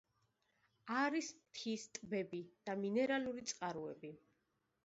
[1.01, 4.13] არის მთის ტბები და მინერალური წყაროები.